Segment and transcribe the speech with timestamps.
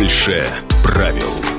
[0.00, 0.42] Больше
[0.82, 1.49] правил.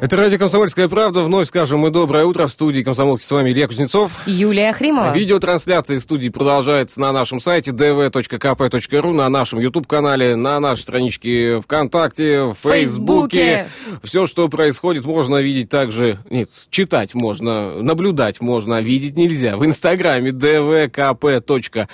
[0.00, 1.22] Это радио «Комсомольская правда».
[1.22, 2.46] Вновь скажем мы доброе утро.
[2.46, 4.12] В студии «Комсомолки» с вами Илья Кузнецов.
[4.26, 5.12] Юлия Хримова.
[5.12, 12.54] Видеотрансляция студии продолжается на нашем сайте dv.kp.ru, на нашем YouTube-канале, на нашей страничке ВКонтакте, в
[12.62, 13.66] Фейсбуке.
[14.04, 16.20] Все, что происходит, можно видеть также...
[16.30, 19.56] Нет, читать можно, наблюдать можно, видеть нельзя.
[19.56, 21.88] В Инстаграме dvkp.ru.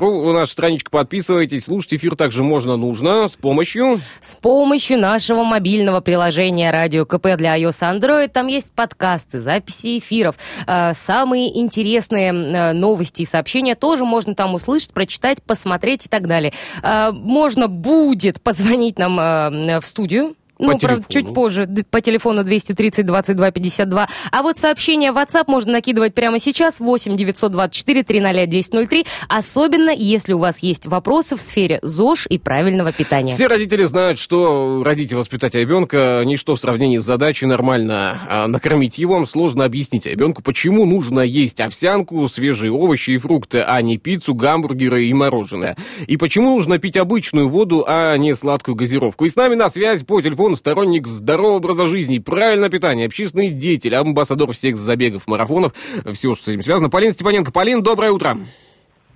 [0.00, 1.66] У наша страничка подписывайтесь.
[1.66, 4.00] Слушать эфир также можно, нужно с помощью...
[4.20, 8.28] С помощью нашего мобильного приложения «Радио КП» для iOS и Android.
[8.28, 14.54] Там есть подкасты, записи эфиров, э, самые интересные э, новости и сообщения тоже можно там
[14.54, 16.52] услышать, прочитать, посмотреть и так далее.
[16.82, 21.02] Э, можно будет позвонить нам в студию по ну, телефону.
[21.02, 24.08] правда, чуть позже, по телефону 230 22 52.
[24.30, 30.32] А вот сообщение в WhatsApp можно накидывать прямо сейчас, 8 924 300 1003, особенно если
[30.32, 33.32] у вас есть вопросы в сфере ЗОЖ и правильного питания.
[33.32, 38.48] Все родители знают, что родить и воспитать ребенка ничто в сравнении с задачей нормально а
[38.48, 39.24] накормить его.
[39.26, 45.06] Сложно объяснить ребенку, почему нужно есть овсянку, свежие овощи и фрукты, а не пиццу, гамбургеры
[45.06, 45.76] и мороженое.
[46.06, 49.24] И почему нужно пить обычную воду, а не сладкую газировку.
[49.24, 53.50] И с нами на связь по телефону он сторонник здорового образа жизни, правильное питание, общественный
[53.50, 55.72] деятель, амбассадор всех забегов, марафонов,
[56.12, 56.90] всего, что с этим связано.
[56.90, 57.52] Полин Степаненко.
[57.52, 58.38] Полин, доброе утро.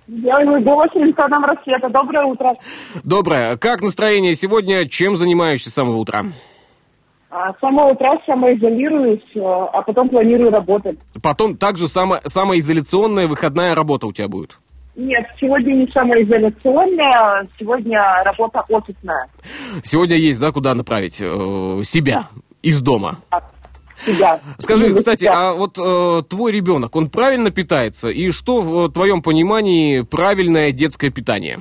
[0.07, 1.89] Я голос Александра Рассвета.
[1.89, 2.55] Доброе утро.
[3.03, 3.57] Доброе.
[3.57, 4.87] Как настроение сегодня?
[4.89, 6.25] Чем занимаешься с самого утра?
[7.29, 10.97] А, с самого утра самоизолируюсь, а, а потом планирую работать.
[11.21, 14.57] Потом также само, самоизоляционная выходная работа у тебя будет?
[14.99, 19.29] Нет, сегодня не самоизоляционная, сегодня работа офисная.
[19.81, 21.25] Сегодня есть, да, куда направить э,
[21.83, 22.27] себя
[22.61, 23.19] из дома?
[24.05, 24.41] Себя.
[24.57, 25.51] Скажи, кстати, себя.
[25.51, 28.09] а вот э, твой ребенок, он правильно питается?
[28.09, 31.59] И что в твоем понимании правильное детское питание?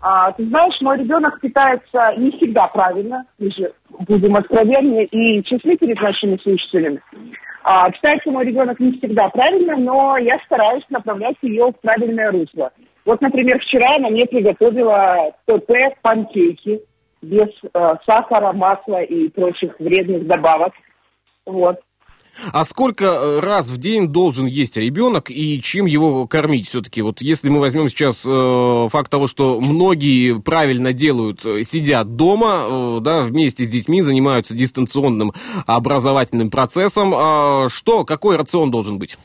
[0.00, 3.72] А, ты знаешь, мой ребенок питается не всегда правильно, мы же
[4.06, 7.00] будем откровенны и честны перед нашими слушателями.
[7.62, 12.72] А, питается мой ребенок не всегда правильно, но я стараюсь направлять ее в правильное русло.
[13.04, 16.82] Вот, например, вчера она мне приготовила ПП панкейки
[17.22, 20.72] без э, сахара, масла и прочих вредных добавок.
[21.46, 21.80] Вот.
[22.52, 27.02] А сколько э, раз в день должен есть ребенок и чем его кормить все-таки?
[27.02, 32.66] Вот если мы возьмем сейчас э, факт того, что многие правильно делают, э, сидят дома,
[32.68, 35.32] э, да, вместе с детьми занимаются дистанционным
[35.66, 39.18] образовательным процессом, а что, какой рацион должен быть?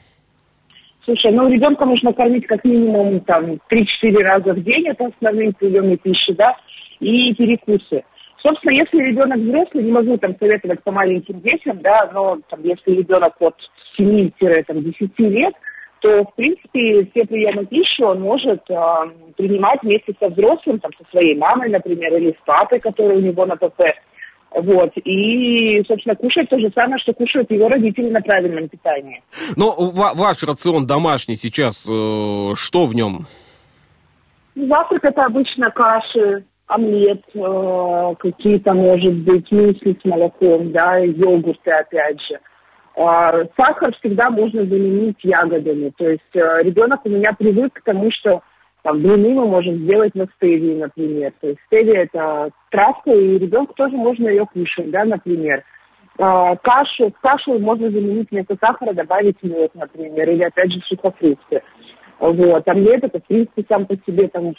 [1.05, 5.97] Слушай, ну ребенка нужно кормить как минимум там 3-4 раза в день, это основные приемы
[5.97, 6.55] пищи, да,
[6.99, 8.03] и перекусы.
[8.43, 12.91] Собственно, если ребенок взрослый, не могу там советовать по маленьким детям, да, но там, если
[12.91, 13.55] ребенок от
[13.97, 15.53] 7-10 лет,
[16.01, 18.75] то, в принципе, все приемы пищи он может э,
[19.37, 23.45] принимать вместе со взрослым, там, со своей мамой, например, или с папой, который у него
[23.45, 23.81] на ПП.
[24.51, 24.91] Вот.
[24.97, 29.23] И, собственно, кушать то же самое, что кушают его родители на правильном питании.
[29.55, 31.89] Но ва- ваш рацион домашний сейчас, э,
[32.55, 33.25] что в нем?
[34.55, 42.21] Завтрак это обычно каши, омлет, э, какие-то, может быть, мюсли с молоком, да, йогурты, опять
[42.21, 42.39] же.
[42.95, 45.91] А, сахар всегда можно заменить ягодами.
[45.97, 48.41] То есть э, ребенок у меня привык к тому, что
[48.83, 51.33] там, блины мы можем сделать на стевии, например.
[51.41, 55.63] То есть стевия это травка, и ребенку тоже можно ее кушать, да, например.
[56.19, 61.63] А, кашу, кашу можно заменить вместо сахара, добавить мед, например, или опять же сухофрукты.
[62.19, 62.67] Вот.
[62.67, 64.53] Омлет это, в принципе, сам по себе там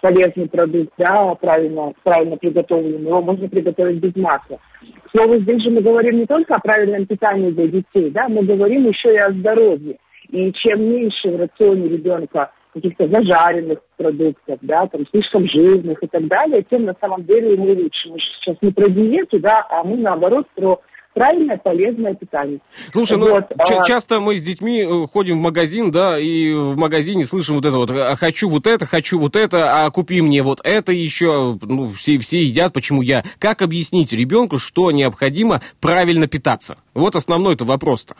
[0.00, 3.08] полезный продукт, да, правильно, правильно приготовленный.
[3.08, 4.58] Его можно приготовить без масла.
[5.04, 8.42] К слову, здесь же мы говорим не только о правильном питании для детей, да, мы
[8.42, 9.96] говорим еще и о здоровье.
[10.30, 16.26] И чем меньше в рационе ребенка каких-то зажаренных продуктов, да, там, слишком жирных и так
[16.26, 18.08] далее, тем на самом деле ему лучше.
[18.08, 20.80] Мы сейчас не про диету, да, а мы наоборот про
[21.14, 22.58] правильное, полезное питание.
[22.92, 26.52] Слушай, ну Вот, ча- а- часто мы с детьми э, ходим в магазин, да, и
[26.52, 30.20] в магазине слышим вот это вот, «А хочу вот это, хочу вот это, а купи
[30.20, 33.24] мне вот это еще, ну, все, все едят, почему я?
[33.38, 36.76] Как объяснить ребенку, что необходимо правильно питаться?
[36.92, 38.14] Вот основной-то вопрос-то.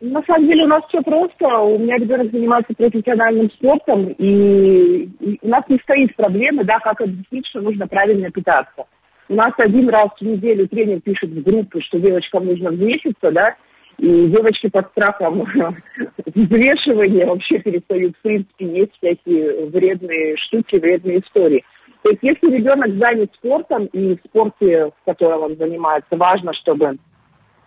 [0.00, 1.46] На самом деле у нас все просто.
[1.58, 5.08] У меня ребенок занимается профессиональным спортом, и
[5.42, 8.84] у нас не стоит проблемы, да, как объяснить, что нужно правильно питаться.
[9.30, 13.54] У нас один раз в неделю тренер пишет в группу, что девочкам нужно взвеситься, да,
[13.96, 15.46] и девочки под страхом
[16.34, 21.64] взвешивания вообще перестают, в принципе, есть всякие вредные штуки, вредные истории.
[22.02, 26.96] То есть если ребенок занят спортом, и в спорте, в котором он занимается, важно, чтобы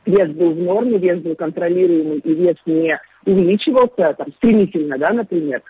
[0.05, 5.61] вес был в норме, вес был контролируемый, и вес не увеличивался там, стремительно, да, например,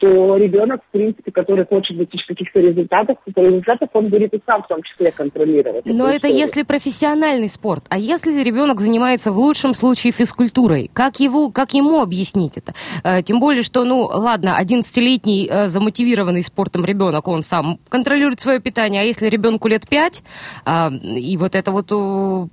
[0.00, 4.66] то ребенок, в принципе, который хочет достичь каких-то результатов, результатов он будет и сам в
[4.66, 5.84] том числе контролировать.
[5.84, 6.38] Но это историю.
[6.38, 7.84] если профессиональный спорт.
[7.90, 12.72] А если ребенок занимается в лучшем случае физкультурой, как, его, как ему объяснить это?
[13.04, 18.58] Э, тем более, что, ну, ладно, 11-летний э, замотивированный спортом ребенок, он сам контролирует свое
[18.58, 20.22] питание, а если ребенку лет 5,
[20.64, 21.88] а, и вот это вот,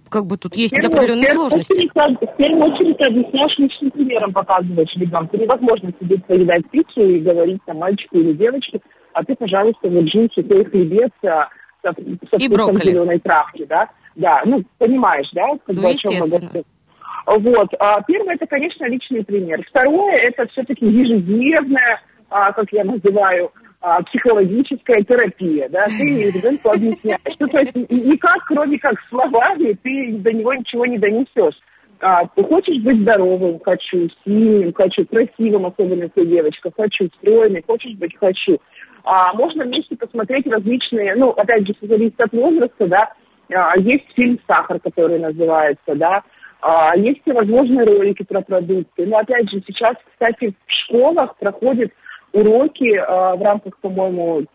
[0.09, 1.71] как бы тут есть первую, определенные сложности.
[1.71, 5.37] Очередь, в первую очередь объясняешь личным примером, показываешь ребенку.
[5.37, 8.81] Невозможно себе поедать пиццу и говорить там мальчику или девочке,
[9.13, 11.49] а ты, пожалуйста, вот джинсы, твой хлебец а,
[11.81, 13.89] со, со и вкусом зеленой травки, да?
[14.15, 16.63] Да, ну, понимаешь, да, как ну, бы, о чем мы
[17.25, 17.69] Вот.
[17.79, 19.63] А, первое, это, конечно, личный пример.
[19.69, 23.51] Второе, это все-таки ежедневная, а, как я называю,
[24.07, 27.35] психологическая терапия, да, ты ребенку объясняешь.
[27.39, 31.55] Ну, то есть никак, кроме как словами, ты до него ничего не донесешь.
[31.99, 37.93] А, ты хочешь быть здоровым, хочу, сильным, хочу, красивым, особенно если девочка, хочу, стройный, хочешь
[37.95, 38.59] быть, хочу.
[39.03, 43.13] А, можно вместе посмотреть различные, ну, опять же, зависит от возраста, да,
[43.53, 46.23] а, есть фильм «Сахар», который называется, да,
[46.61, 49.05] а, есть всевозможные ролики про продукты.
[49.05, 51.91] Но, опять же, сейчас, кстати, в школах проходят
[52.33, 54.45] уроки а, в рамках, по-моему,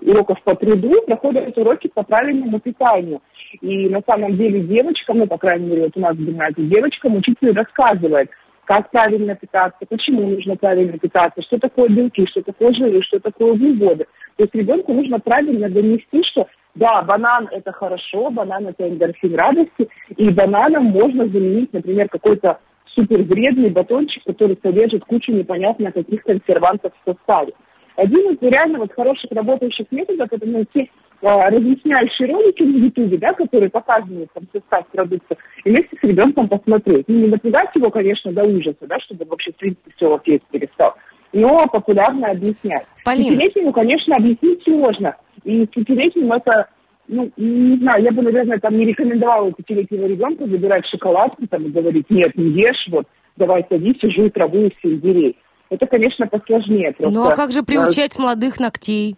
[0.00, 3.20] уроков по труду, проходят уроки по правильному питанию.
[3.60, 7.16] И на самом деле девочкам, ну, по крайней мере, вот у нас в гимназии, девочкам
[7.16, 8.30] учитель рассказывает,
[8.64, 13.52] как правильно питаться, почему нужно правильно питаться, что такое белки, что такое жиры, что такое
[13.52, 14.06] углеводы.
[14.36, 19.88] То есть ребенку нужно правильно донести, что да, банан это хорошо, банан это эндорфин радости,
[20.16, 22.58] и бананом можно заменить, например, какой-то
[22.94, 27.52] супер вредный батончик, который содержит кучу непонятно каких консервантов в составе.
[27.96, 33.32] Один из реально вот хороших работающих методов это найти а, разъясняющие ролики в Ютубе, да,
[33.32, 37.06] которые показывают там состав продукта, и вместе с ребенком посмотреть.
[37.08, 40.94] Ну, не напугать его, конечно, до ужаса, да, чтобы вообще, в принципе, все окей перестал,
[41.32, 42.86] но популярно объяснять.
[43.04, 43.30] Полина.
[43.30, 45.16] Пятилетнему, конечно, объяснить сложно.
[45.44, 46.68] И пятилетним это,
[47.08, 51.70] ну, не знаю, я бы, наверное, там не рекомендовала пятилетнего ребенка забирать шоколадку там, и
[51.70, 55.36] говорить, нет, не ешь, вот, давай садись и жуй траву из сельдерей.
[55.68, 56.92] Это, конечно, посложнее.
[56.92, 59.16] Просто, ну, а как же приучать с молодых ногтей?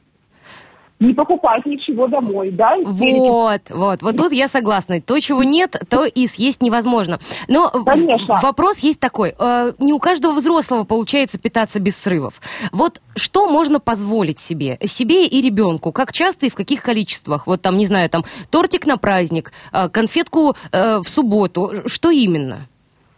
[1.01, 2.77] Не покупать ничего домой, да?
[2.79, 5.01] Вот, вот, вот тут я согласна.
[5.01, 7.19] То, чего нет, то и съесть невозможно.
[7.47, 8.41] Но Конечно.
[8.43, 9.35] вопрос есть такой.
[9.39, 12.41] Э, не у каждого взрослого получается питаться без срывов.
[12.73, 14.79] Вот что можно позволить себе?
[14.85, 15.93] Себе и ребенку?
[15.93, 17.47] Как часто и в каких количествах?
[17.47, 21.73] Вот там, не знаю, там тортик на праздник, э, конфетку э, в субботу.
[21.87, 22.67] Что именно?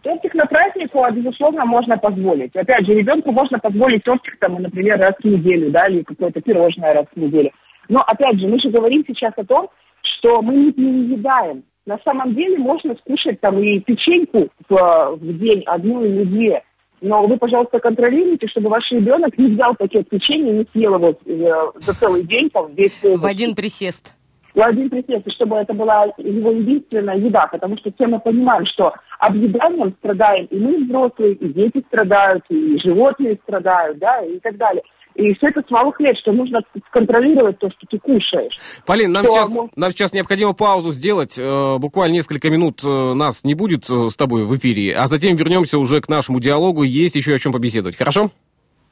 [0.03, 2.55] Тортик на празднику, а, безусловно, можно позволить.
[2.55, 6.93] Опять же, ребенку можно позволить тортик, там, например, раз в неделю, да, или какое-то пирожное
[6.93, 7.51] раз в неделю.
[7.91, 9.69] Но, опять же, мы же говорим сейчас о том,
[10.01, 11.63] что мы не переедаем.
[11.85, 16.63] На самом деле можно скушать там и печеньку в, в день, одну или две.
[17.01, 21.17] Но вы, пожалуйста, контролируйте, чтобы ваш ребенок не взял пакет печенья и не съел его
[21.25, 22.97] э, за целый день, там, весь...
[23.03, 24.15] В один присест.
[24.55, 28.65] В один присест, и чтобы это была его единственная еда, потому что все мы понимаем,
[28.67, 34.55] что объеданием страдаем и мы взрослые, и дети страдают, и животные страдают, да, и так
[34.55, 34.83] далее.
[35.15, 36.61] И все это с малых лет, что нужно
[36.91, 38.53] контролировать то, что ты кушаешь.
[38.85, 39.69] Полин, нам, сейчас, мы...
[39.75, 41.37] нам сейчас необходимо паузу сделать.
[41.37, 45.35] Э, буквально несколько минут э, нас не будет э, с тобой в эфире, а затем
[45.35, 46.83] вернемся уже к нашему диалогу.
[46.83, 47.97] Есть еще о чем побеседовать.
[47.97, 48.31] Хорошо?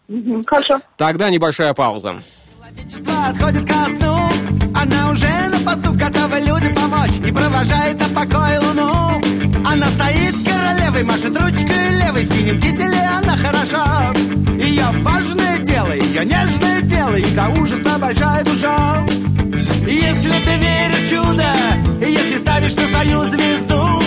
[0.10, 0.80] Угу, хорошо.
[0.98, 2.24] Тогда небольшая пауза.
[3.30, 4.30] Отходит ко сну,
[4.74, 9.22] она уже на посту готова люди помочь и провожает на покой луну.
[9.66, 14.14] Она стоит королевой, машет ручкой левой, в синем кителе она хороша.
[14.60, 19.06] Ее важное дело, ее нежное дело, и до ужаса большая душа.
[19.86, 21.54] Если ты веришь в чудо,
[22.00, 24.02] если ставишь на свою звезду,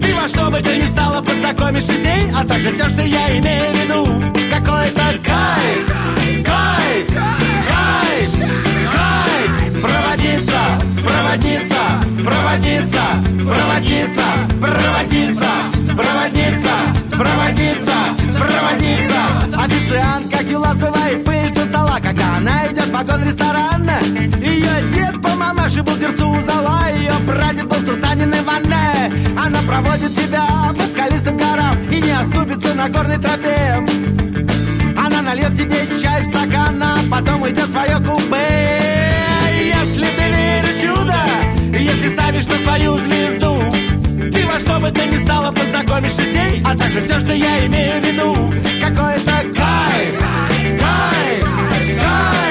[0.00, 3.38] ты во что бы ты ни стала познакомишься с ней, а также все, что я
[3.38, 4.04] имею в виду.
[4.50, 7.39] Какой-то кайф, кайф, кайф,
[11.02, 11.80] проводиться,
[12.24, 13.02] проводиться,
[13.44, 14.22] проводиться,
[14.60, 15.50] проводиться,
[15.96, 16.74] проводиться, проводиться,
[17.10, 17.92] проводиться,
[18.32, 19.20] проводиться.
[19.58, 23.98] Официант, как юла, сбывает пыль со стола, когда она идет в вагон ресторана.
[24.40, 29.12] Ее дед по мамаше был у зала, ее прадед был Сусанин ванне.
[29.36, 33.84] Она проводит тебя по скалистым горам и не оступится на горной тропе.
[34.96, 38.79] Она нальет тебе чай в стакан, а потом уйдет в свое купе.
[42.62, 43.58] свою звезду.
[44.30, 47.66] Ты во что бы ты ни стала, познакомишься с ней А также все, что я
[47.66, 48.34] имею в виду.
[48.80, 50.18] Какой-то кайф,
[50.78, 51.44] кайф,
[52.00, 52.42] кайф,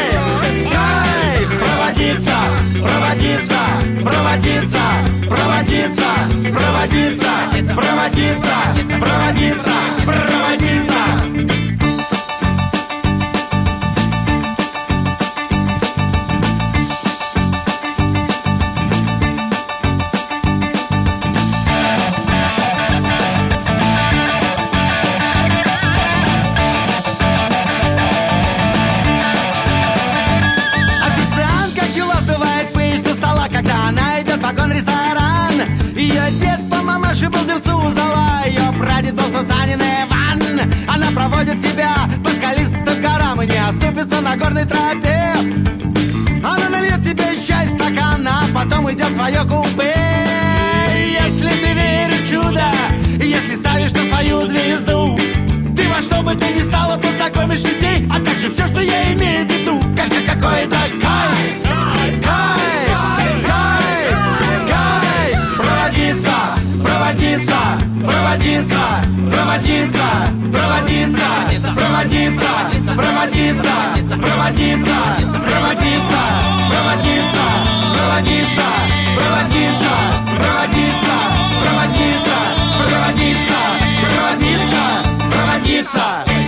[0.71, 1.49] кайф.
[1.61, 2.35] Проводиться,
[2.81, 3.59] проводиться,
[4.03, 4.81] проводиться,
[5.29, 6.09] проводиться,
[6.53, 8.55] проводиться, проводиться,
[8.99, 9.73] проводиться,
[10.05, 10.58] проводиться.
[43.99, 45.33] Оступится на горной тропе
[46.43, 49.95] Она нальет тебе чай в стакан, а потом идет в свое купе.
[51.21, 52.63] Если ты веришь в чудо,
[53.19, 55.17] если ставишь на свою звезду
[55.75, 59.13] Ты во что бы ты ни стала познакомишься с ней А также все, что я
[59.13, 59.79] имею в виду.
[59.95, 61.98] Как какой-то кайф, кайф,
[68.29, 68.77] проводиться,
[69.31, 70.05] проводиться,
[70.53, 71.25] проводиться,
[71.73, 74.91] проводиться, проводиться, проводиться, проводиться,
[75.47, 76.19] проводиться,
[76.69, 77.43] проводиться,
[79.17, 79.89] проводиться,
[80.37, 81.15] проводиться,
[81.59, 82.35] проводиться,
[82.85, 83.57] проводиться,
[84.05, 84.81] проводиться,
[85.31, 86.05] проводиться,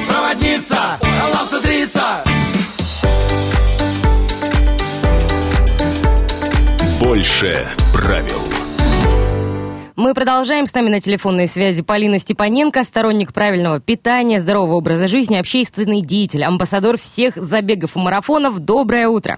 [0.08, 0.82] проводиться,
[1.34, 2.08] лапца дриться.
[7.00, 8.61] Больше правил.
[10.01, 10.65] Мы продолжаем.
[10.65, 16.43] С нами на телефонной связи Полина Степаненко, сторонник правильного питания, здорового образа жизни, общественный деятель,
[16.43, 18.58] амбассадор всех забегов и марафонов.
[18.58, 19.38] Доброе утро.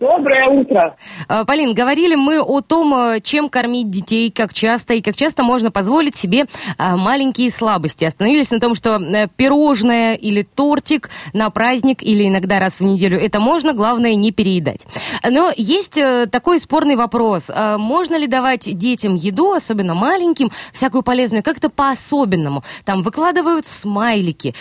[0.00, 0.96] Доброе утро.
[1.28, 5.42] Э, Полин, говорили мы о том, э, чем кормить детей, как часто и как часто
[5.42, 6.46] можно позволить себе
[6.78, 8.04] э, маленькие слабости.
[8.06, 13.18] Остановились на том, что э, пирожное или тортик на праздник или иногда раз в неделю
[13.18, 14.86] это можно, главное не переедать.
[15.28, 17.50] Но есть э, такой спорный вопрос.
[17.50, 22.64] Э, Можно ли давать детям еду, особенно маленьким, всякую полезную, как-то по-особенному?
[22.84, 24.54] Там выкладывают смайлики,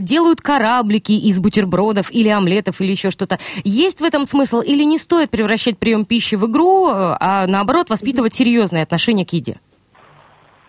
[0.00, 3.38] делают кораблики из бутербродов или омлетов или еще что-то.
[3.62, 8.34] Есть в этом смысл или не стоит превращать прием пищи в игру, а наоборот воспитывать
[8.34, 9.56] серьезное отношение к еде?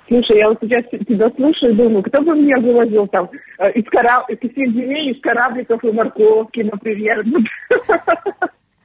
[0.08, 3.86] Слушай, я вот сейчас тебя слушаю и думаю, кто бы мне вывозил там э, из,
[3.90, 4.24] кора...
[4.30, 7.26] из земель, из корабликов и морковки, например.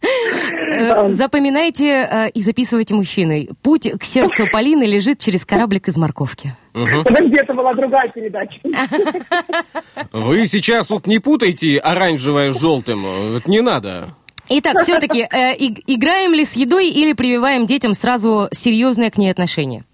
[0.03, 3.51] Э, Запоминайте э, и записывайте мужчины.
[3.63, 6.57] Путь к сердцу Полины лежит через кораблик из морковки.
[6.73, 8.59] Подожди, это была другая передача.
[10.13, 13.05] Вы сейчас вот не путайте оранжевое с желтым.
[13.37, 14.15] Это не надо.
[14.53, 19.85] Итак, все-таки играем ли с едой или прививаем детям сразу серьезное к ней отношение?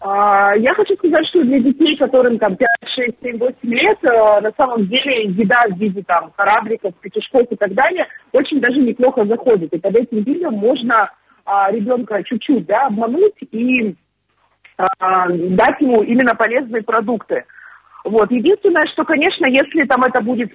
[0.00, 4.40] А, Я хочу сказать, что для детей, которым там 5, 6, 7, 8 лет, э,
[4.40, 9.26] на самом деле еда в виде там корабликов, петушков и так далее очень даже неплохо
[9.26, 9.72] заходит.
[9.74, 11.10] И под этим видом можно
[11.44, 13.94] а, ребенка чуть-чуть да, обмануть и
[14.78, 17.44] а, дать ему именно полезные продукты.
[18.04, 18.30] Вот.
[18.30, 20.50] Единственное, что, конечно, если там это будет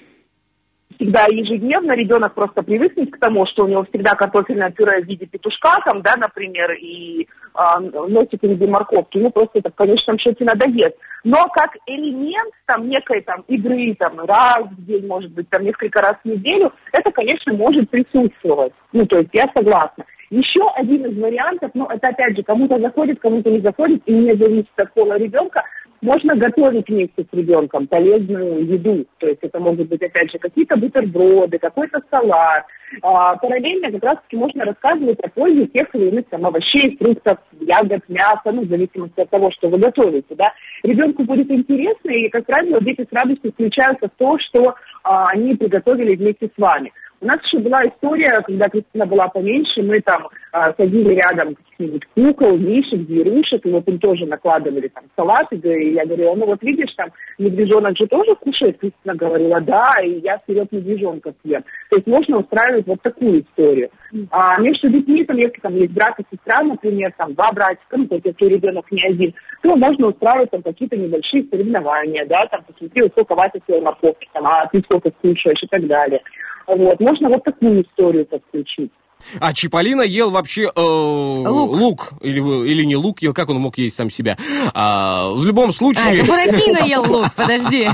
[0.95, 5.25] всегда ежедневно, ребенок просто привыкнет к тому, что у него всегда картофельное пюре в виде
[5.25, 10.17] петушка, там, да, например, и а, носик в виде морковки, ему просто это в конечном
[10.19, 10.95] счете надоест.
[11.23, 16.01] Но как элемент там некой там игры, там, раз в день, может быть, там, несколько
[16.01, 18.73] раз в неделю, это, конечно, может присутствовать.
[18.93, 20.05] Ну, то есть я согласна.
[20.31, 24.33] Еще один из вариантов, но это опять же кому-то заходит, кому-то не заходит, и не
[24.33, 25.63] зависит от пола ребенка,
[26.05, 29.05] можно готовить вместе с ребенком полезную еду.
[29.17, 32.63] То есть это могут быть, опять же, какие-то бутерброды, какой-то салат.
[33.01, 38.03] А, параллельно как раз-таки можно рассказывать о пользе тех или иных там, овощей, фруктов, ягод,
[38.07, 40.35] мяса, ну, в зависимости от того, что вы готовите.
[40.35, 40.53] Да?
[40.83, 45.55] Ребенку будет интересно, и, как правило, дети с радостью включаются в то, что а, они
[45.55, 46.93] приготовили вместе с вами.
[47.21, 52.05] У нас еще была история, когда Кристина была поменьше, мы там а, садили рядом каких-нибудь
[52.13, 56.45] кукол, мишек, зверушек, и вот им тоже накладывали там салаты, да, и я говорила, ну
[56.45, 61.63] вот видишь, там медвежонок же тоже кушает, Кристина говорила, да, и я вперед медвежонка съем.
[61.89, 63.89] То есть можно устраивать вот такую историю.
[64.31, 68.07] А между детьми, там, если там есть брат и сестра, например, там два братика, ну,
[68.07, 72.63] то есть если ребенок не один, то можно устраивать там какие-то небольшие соревнования, да, там,
[72.65, 76.21] посмотри, сколько Вася съел морковки, там, а ты сколько скушаешь и так далее.
[76.67, 78.91] Вот, можно вот такую историю подключить.
[79.39, 81.75] А Чиполлино ел вообще э, Лук.
[81.75, 82.09] лук.
[82.21, 84.37] Или, или не лук ел, как он мог есть сам себя.
[84.73, 86.19] А, в любом А, случае...
[86.19, 87.87] это Буратино ел лук, подожди.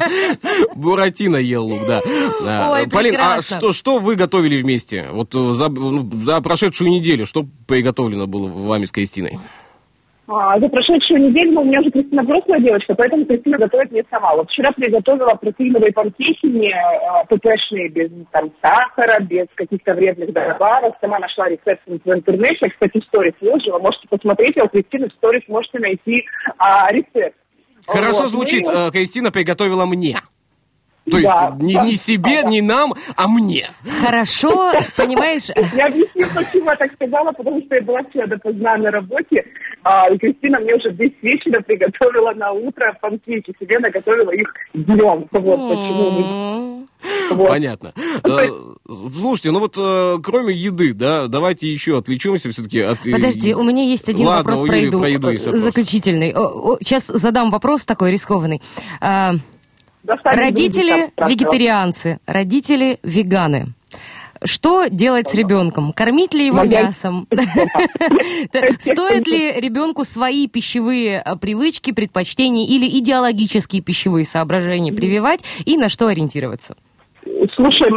[0.74, 2.00] Буратино ел лук, да.
[2.42, 5.08] А, Ой, Полин, а что, что вы готовили вместе?
[5.12, 9.38] Вот э, за, ну, за прошедшую неделю, что приготовлено было вами с Кристиной?
[10.28, 14.04] А, за прошедшую неделю ну, у меня уже Кристина взрослая девочка, поэтому Кристина готовит не
[14.10, 14.34] сама.
[14.34, 20.94] Вот вчера приготовила протеиновые панкейки не а, ППшные, без там, сахара, без каких-то вредных добавок.
[21.00, 23.78] Сама нашла рецепт в интернете, кстати, в сторис выложила.
[23.78, 26.24] Можете посмотреть, а у Кристины в сторис можете найти
[26.58, 27.36] а, рецепт.
[27.86, 28.30] Хорошо Вот.
[28.30, 28.64] звучит.
[28.66, 30.20] Ну и вот- э, Кристина приготовила мне.
[31.10, 32.48] То есть Да, не, да, не себе, да.
[32.50, 33.70] не нам, а мне.
[34.02, 38.90] Хорошо, понимаешь, Я объясню, почему я так сказала, потому что я была вчера допоздна на
[38.90, 39.44] работе,
[39.84, 45.26] а, и Кристина мне уже 10 вечера приготовила на утро панкейки, себе наготовила их днем.
[45.30, 46.86] Вот почему.
[47.30, 47.48] Вот.
[47.48, 47.92] Понятно.
[48.24, 48.48] Э,
[48.86, 52.98] Слушайте, ну вот э, кроме еды, да, давайте еще отвлечемся все-таки от...
[53.00, 54.98] Подожди, у меня есть один Ладно, вопрос про еду.
[55.00, 55.62] про еду есть вопрос.
[55.62, 56.32] Заключительный.
[56.82, 58.60] Сейчас задам вопрос такой рискованный.
[60.24, 63.74] Родители вегетарианцы, родители веганы.
[64.44, 65.92] Что делать с ребенком?
[65.92, 67.26] Кормить ли его Моя- мясом?
[68.78, 75.88] Стоит ли ребенку свои пищевые а, привычки, предпочтения или идеологические пищевые соображения прививать и на
[75.88, 76.76] что ориентироваться?
[77.54, 77.90] Слушай,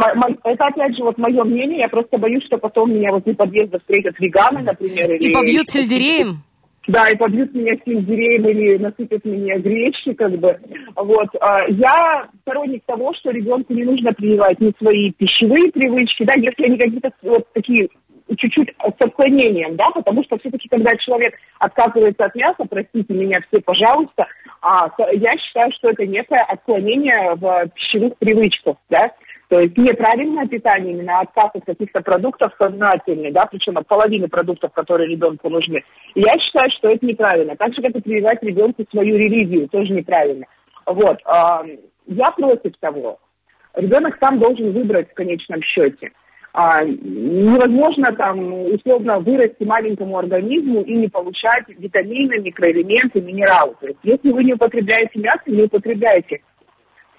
[0.44, 4.18] это опять же вот мое мнение, я просто боюсь, что потом меня возле подъезда встретят
[4.18, 5.12] веганы, например.
[5.12, 6.42] И побьют сельдереем?
[6.90, 10.58] Да, и побьют меня сельдереем или насыпят меня гречки, как бы.
[10.96, 11.28] Вот.
[11.40, 16.64] а, Я сторонник того, что ребенку не нужно прививать ни свои пищевые привычки, да, если
[16.64, 17.88] они какие-то вот такие
[18.36, 23.60] чуть-чуть с отклонением, да, потому что все-таки, когда человек отказывается от мяса, простите меня все,
[23.60, 24.26] пожалуйста,
[24.60, 29.12] а, я считаю, что это некое отклонение в пищевых привычках, да,
[29.50, 34.72] то есть неправильное питание, именно отказ от каких-то продуктов сознательный, да, причем от половины продуктов,
[34.72, 35.82] которые ребенку нужны.
[36.14, 37.56] Я считаю, что это неправильно.
[37.56, 40.46] Так же, как и прививать ребенку свою религию, тоже неправильно.
[40.86, 41.18] Вот.
[41.24, 41.64] а,
[42.06, 43.18] Я против того.
[43.74, 46.12] Ребенок сам должен выбрать в конечном счете.
[46.52, 53.74] А, невозможно там условно вырасти маленькому организму и не получать витамины, микроэлементы, минералы.
[53.80, 56.40] То есть, если вы не употребляете мясо, не употребляете.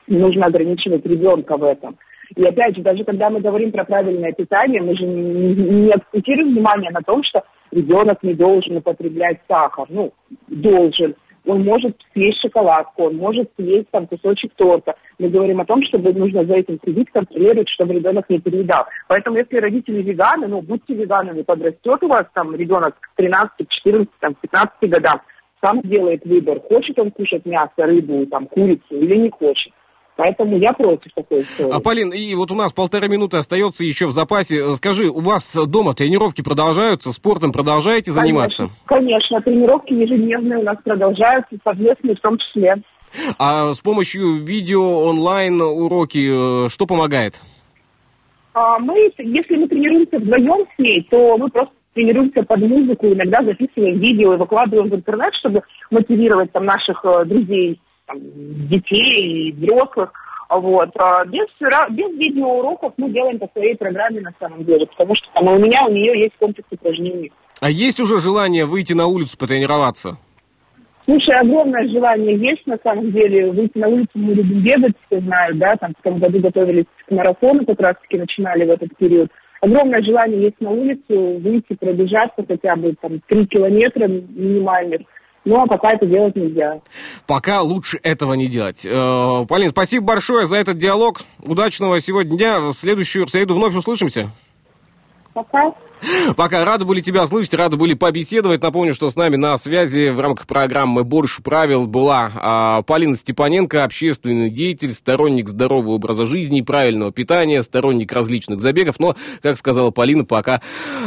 [0.08, 1.98] Нужно ограничивать ребенка в этом.
[2.36, 6.92] И опять же, даже когда мы говорим про правильное питание, мы же не, акцентируем внимание
[6.92, 9.86] на том, что ребенок не должен употреблять сахар.
[9.90, 10.14] Ну,
[10.48, 11.16] должен.
[11.46, 14.96] Он может съесть шоколадку, он может съесть там кусочек торта.
[15.18, 18.86] Мы говорим о том, чтобы нужно за этим следить, контролировать, чтобы ребенок не переедал.
[19.08, 23.72] Поэтому если родители веганы, ну, будьте веганами, подрастет у вас там ребенок к 13, к
[23.72, 25.22] 14, там, к 15 годам,
[25.62, 29.74] сам сделает выбор, хочет он кушать мясо, рыбу, там, курицу или не хочет.
[30.22, 31.72] Поэтому я против такой истории.
[31.72, 34.58] А, Полин, и вот у нас полторы минуты остается еще в запасе.
[34.58, 38.70] Э, Скажи, у вас дома тренировки продолжаются, спортом продолжаете заниматься?
[38.86, 39.42] Конечно, конечно.
[39.42, 42.84] тренировки ежедневные у нас продолжаются, совместные в том числе.
[43.40, 47.42] А с помощью видео, онлайн уроки, э, что помогает?
[48.54, 53.42] А мы, если мы тренируемся вдвоем с ней, то мы просто тренируемся под музыку, иногда
[53.42, 57.80] записываем видео и выкладываем в интернет, чтобы мотивировать там наших э, друзей,
[58.12, 58.20] там,
[58.68, 60.12] детей и взрослых.
[60.50, 60.90] Вот.
[60.98, 65.48] А без, без видеоуроков мы делаем по своей программе на самом деле, потому что там,
[65.48, 67.32] у меня, у нее есть комплекс упражнений.
[67.62, 70.18] А есть уже желание выйти на улицу потренироваться?
[71.06, 73.52] Слушай, огромное желание есть, на самом деле.
[73.52, 77.12] Выйти на улицу мы любим бегать, все знают, да, там в том году готовились к
[77.12, 79.30] марафону, как раз-таки начинали в этот период.
[79.62, 85.02] Огромное желание есть на улицу, выйти, пробежаться хотя бы там три километра минимальных.
[85.44, 86.82] Ну, а пока это делать нельзя.
[87.26, 88.86] Пока лучше этого не делать.
[88.86, 91.22] Э, Полин, спасибо большое за этот диалог.
[91.40, 92.60] Удачного сегодня дня.
[92.60, 94.32] В следующую среду вновь услышимся.
[95.34, 95.74] Пока.
[96.36, 98.62] Пока рады были тебя слышать, рады были побеседовать.
[98.62, 103.84] Напомню, что с нами на связи в рамках программы «Больше правил» была а, Полина Степаненко,
[103.84, 109.00] общественный деятель, сторонник здорового образа жизни правильного питания, сторонник различных забегов.
[109.00, 110.62] Но, как сказала Полина, пока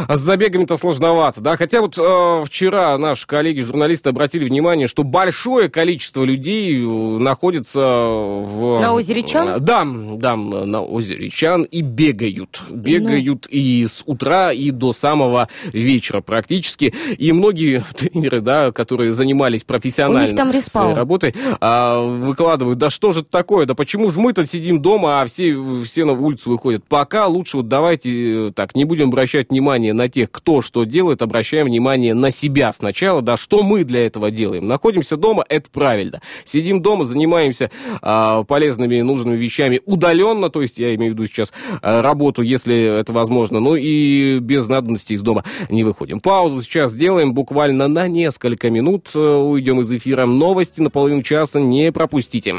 [0.08, 1.40] с забегами-то сложновато.
[1.40, 1.56] Да?
[1.56, 8.80] Хотя вот э, вчера наши коллеги-журналисты обратили внимание, что большое количество людей э, находится в...
[8.80, 9.64] На озере Чан?
[9.64, 12.60] Да, да, на озере Чан и бегают.
[12.70, 16.94] Бегают и с утра, и до самого вечера практически.
[17.16, 22.90] И многие тренеры, да, которые занимались профессионально У них там своей работой, а, выкладывают, да
[22.90, 26.50] что же это такое, да почему же мы-то сидим дома, а все, все на улицу
[26.50, 26.84] выходят.
[26.88, 31.22] Пока лучше вот давайте э, так, не будем обращать внимание на тех, кто что делает,
[31.22, 34.66] обращаем внимание на себя сначала, да, что мы для этого делаем.
[34.66, 36.20] Находимся дома, это правильно.
[36.44, 37.70] Сидим дома, занимаемся
[38.02, 43.00] а, полезными, нужными вещами удаленно, то есть я имею в виду сейчас а, работу, если
[43.00, 46.20] это возможно, ну и без надобности из дома не выходим.
[46.20, 50.26] Паузу сейчас сделаем буквально на несколько минут, э, уйдем из эфира.
[50.26, 52.54] Новости на половину часа не пропустите.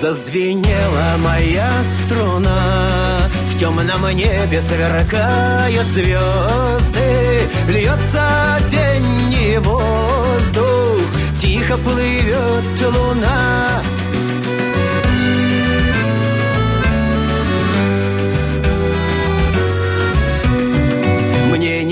[0.00, 11.02] Зазвенела моя струна В темном небе сверкают звезды Льется осенний воздух
[11.40, 13.82] Тихо плывет луна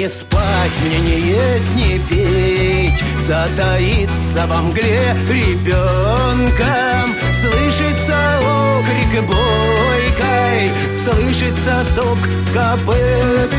[0.06, 3.02] не спать, мне не есть, не пить.
[3.26, 10.70] Затаиться во мгле ребенком Слышится окрик бойкой
[11.02, 12.18] Слышится стук
[12.54, 13.50] копыт.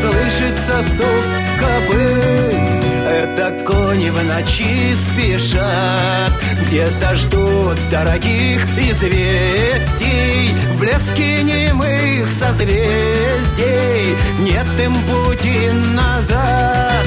[0.00, 1.24] Слышится стук
[1.60, 6.32] копыт Это кони в ночи спешат.
[6.66, 10.50] Где-то ждут дорогих известий.
[10.72, 14.16] В блеске немых созвездий.
[14.40, 17.06] Нет им пути назад.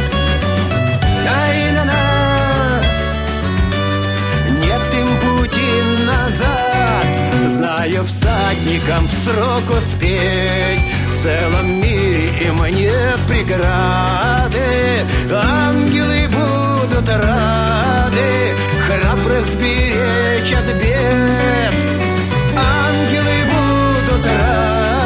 [1.45, 2.81] Ай-на-на.
[4.63, 5.71] Нет им пути
[6.05, 7.49] назад.
[7.49, 10.79] Знаю всадникам в срок успеть.
[11.12, 12.09] В целом мире
[12.41, 14.60] им нет преграды.
[15.32, 18.56] Ангелы будут рады
[18.88, 21.73] Храбрых сберечь от бед.
[22.56, 24.98] Ангелы будут рады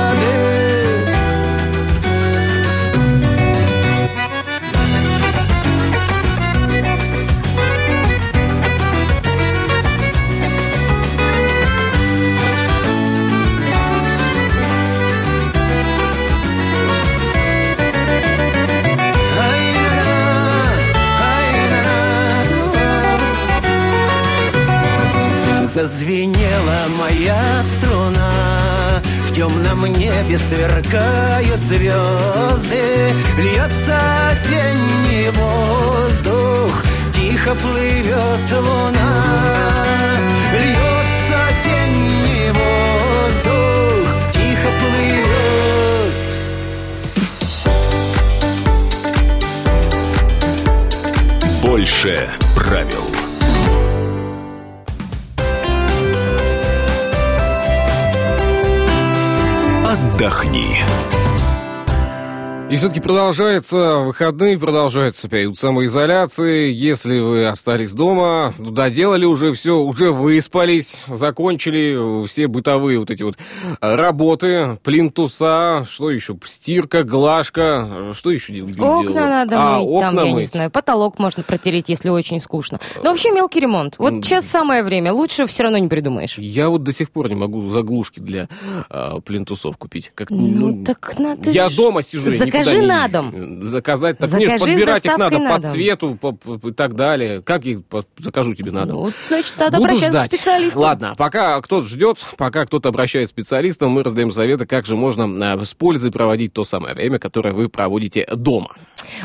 [63.24, 66.70] продолжается выходные, продолжается период самоизоляции.
[66.74, 73.24] Если вы остались дома, ну, доделали уже все, уже выспались, закончили все бытовые вот эти
[73.24, 73.38] вот
[73.80, 78.78] работы, плинтуса, что еще, стирка, глажка, что еще делать?
[78.78, 80.50] Окна надо а, мыть, окна там, я не мыть.
[80.50, 82.82] знаю, потолок можно протереть, если очень скучно.
[83.02, 83.96] Но вообще мелкий ремонт.
[84.00, 86.38] Вот сейчас самое время, лучше все равно не придумаешь.
[86.38, 88.50] Я вот до сих пор не могу заглушки для
[88.90, 90.12] а, плинтусов купить.
[90.14, 93.63] Как, Ну, так надо Я дома сижу, Закажи на дом.
[93.63, 95.71] Заказать, так Закажи нет, подбирать их надо по дом.
[95.71, 97.41] цвету по- по- и так далее.
[97.41, 99.06] Как их по- закажу тебе на дом?
[99.06, 100.30] Ну, значит, надо Буду обращаться ждать.
[100.30, 100.80] к специалисту.
[100.82, 105.54] Ладно, пока кто-то ждет, пока кто-то обращается к специалистам, мы раздаем советы, как же можно
[105.54, 108.76] а, с пользой проводить то самое время, которое вы проводите дома.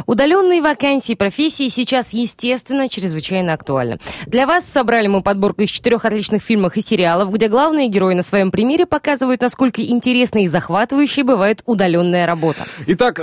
[0.06, 3.98] Удаленные вакансии профессии сейчас, естественно, чрезвычайно актуальны.
[4.26, 8.22] Для вас собрали мы подборку из четырех отличных фильмов и сериалов, где главные герои на
[8.22, 12.66] своем примере показывают, насколько интересной и захватывающей бывает удаленная работа.
[12.86, 13.22] Итак,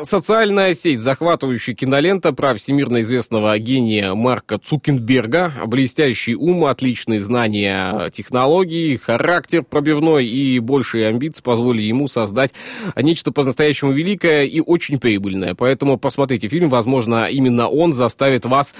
[0.55, 8.95] социальная сеть, захватывающая кинолента про всемирно известного гения Марка Цукенберга, блестящий ум, отличные знания технологий,
[8.95, 12.53] характер пробивной и большие амбиции позволили ему создать
[12.95, 15.55] нечто по-настоящему великое и очень прибыльное.
[15.55, 18.73] Поэтому посмотрите фильм, возможно, именно он заставит вас,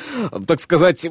[0.48, 1.06] так сказать,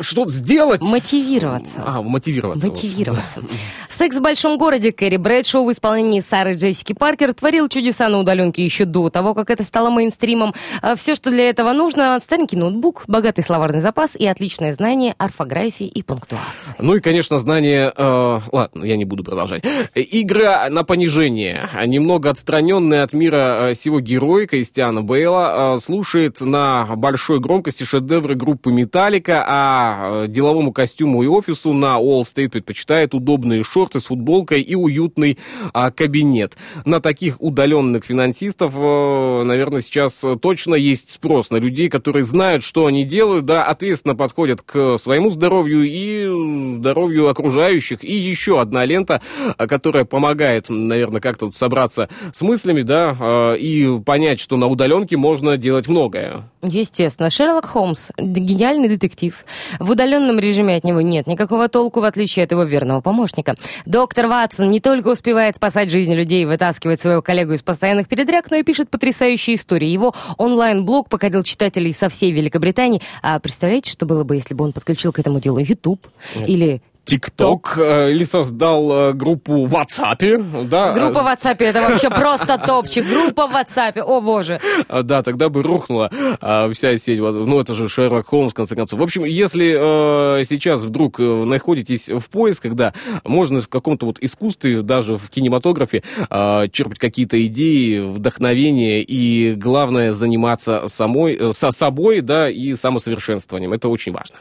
[0.00, 0.80] что-то сделать.
[0.82, 1.82] Мотивироваться.
[1.84, 2.66] А, мотивироваться.
[2.68, 2.74] вот.
[2.76, 3.42] Мотивироваться.
[3.88, 8.64] «Секс в большом городе» Кэрри Брэдшоу в исполнении Сары Джессики Паркер творил чудеса на удаленке
[8.64, 10.54] еще до того, как это стало мейнстримом.
[10.82, 15.86] А Все, что для этого нужно, старенький ноутбук, богатый словарный запас и отличное знание орфографии
[15.86, 16.74] и пунктуации.
[16.78, 17.92] Ну и, конечно, знание...
[17.96, 19.64] э, ладно, я не буду продолжать.
[19.94, 21.68] Игра на понижение.
[21.86, 28.34] Немного отстраненная от мира э, сего герой Кристиана Бейла э, слушает на большой громкости шедевры
[28.34, 34.06] группы «Металлика», а э, деловому костюму и офису на All State предпочитает удобные шорты с
[34.06, 35.38] футболкой и уютный
[35.72, 36.56] а, кабинет.
[36.84, 42.64] На таких удаленных финансистов, э, наверное, сейчас э, точно есть спрос на людей, которые знают,
[42.64, 48.04] что они делают, да, ответственно подходят к своему здоровью и здоровью окружающих.
[48.04, 49.20] И еще одна лента,
[49.56, 55.16] а, которая помогает, наверное, как-то собраться с мыслями, да, э, и понять, что на удаленке
[55.16, 56.48] можно делать многое.
[56.62, 59.33] Естественно, Шерлок Холмс– гениальный детектив.
[59.78, 63.56] В удаленном режиме от него нет никакого толку, в отличие от его верного помощника.
[63.86, 68.50] Доктор Ватсон не только успевает спасать жизни людей и вытаскивать своего коллегу из постоянных передряг,
[68.50, 69.88] но и пишет потрясающие истории.
[69.88, 73.02] Его онлайн-блог покорил читателей со всей Великобритании.
[73.22, 77.76] А представляете, что было бы, если бы он подключил к этому делу YouTube или ТикТок
[77.76, 80.92] э, или создал э, группу в WhatsApp, да.
[80.92, 83.06] Группа в WhatsApp это вообще просто топчик.
[83.06, 84.60] Группа в WhatsApp, о боже.
[84.88, 87.18] А, Да, тогда бы рухнула а, вся сеть.
[87.18, 89.00] Ну, это же Шерлок Холмс, в конце концов.
[89.00, 94.82] В общем, если э, сейчас вдруг находитесь в поисках, да, можно в каком-то вот искусстве,
[94.82, 102.48] даже в кинематографе, э, черпать какие-то идеи, вдохновение и, главное, заниматься самой, со собой, да,
[102.48, 103.72] и самосовершенствованием.
[103.72, 104.36] Это очень важно.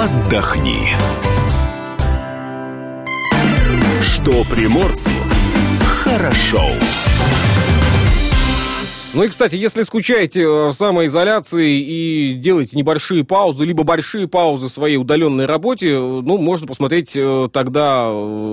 [0.00, 0.88] Отдохни.
[4.00, 5.10] Что приморцу
[5.84, 6.70] хорошо.
[9.12, 14.68] Ну и, кстати, если скучаете э, в самоизоляции и делаете небольшие паузы, либо большие паузы
[14.68, 18.04] в своей удаленной работе, э, ну, можно посмотреть э, тогда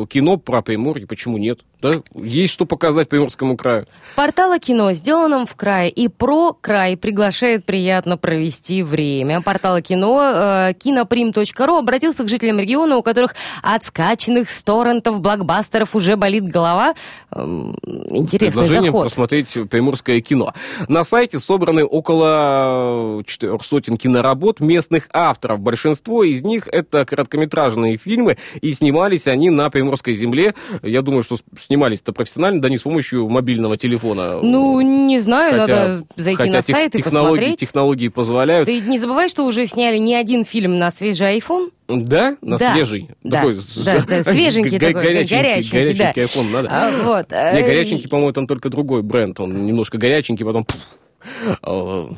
[0.09, 1.59] кино про Приморье, почему нет?
[1.79, 1.91] Да?
[2.15, 3.85] Есть что показать Приморскому краю.
[4.15, 9.41] Портал о кино, сделанном в крае и про край, приглашает приятно провести время.
[9.41, 15.95] Портал о кино киноприм.ру обратился к жителям региона, у которых от скачанных с торрентов, блокбастеров
[15.95, 16.95] уже болит голова.
[17.31, 17.75] Эм,
[18.09, 19.03] интересный заход.
[19.03, 20.46] посмотреть приморское кино.
[20.87, 25.59] На сайте собраны около четырех сотен киноработ местных авторов.
[25.59, 30.53] Большинство из них это короткометражные фильмы, и снимались они на Приморской земле.
[30.81, 34.39] Я думаю, что снимались-то профессионально, да не с помощью мобильного телефона.
[34.41, 37.59] Ну, не знаю, хотя, надо зайти хотя на сайт и посмотреть.
[37.59, 38.65] Технологии позволяют.
[38.67, 41.71] Ты не забывай, что уже сняли не один фильм на свежий iPhone.
[41.87, 42.35] Да?
[42.41, 42.73] На да.
[42.73, 43.09] свежий?
[43.23, 46.21] Да, такой, да, да, свеженький такой, горяченький, горяченький, горяченький да.
[46.23, 46.69] iPhone надо.
[46.69, 47.31] А, вот.
[47.31, 49.39] Не, э, горяченький, по-моему, там только другой бренд.
[49.39, 50.67] Он немножко горяченький, потом...
[51.61, 52.09] А,